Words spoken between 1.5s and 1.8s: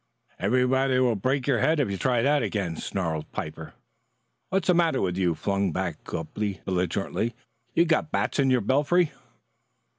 head